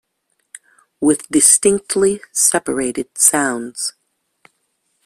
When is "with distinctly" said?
0.99-2.21